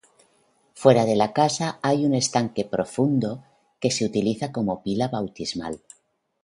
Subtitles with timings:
[0.73, 3.43] Fuera de la casa hay un estanque profundo
[3.79, 5.79] que se utiliza como pila bautismal.